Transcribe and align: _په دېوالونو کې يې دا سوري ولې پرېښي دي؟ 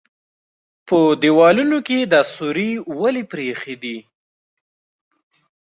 _په 0.87 0.99
دېوالونو 1.21 1.77
کې 1.87 1.95
يې 2.01 2.05
دا 2.13 2.21
سوري 2.33 2.71
ولې 2.99 3.23
پرېښي 3.31 3.75
دي؟ 3.83 3.97